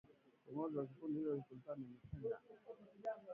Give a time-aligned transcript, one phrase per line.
[0.43, 2.39] Kiongozi wa kundi hilo Sultani Makenga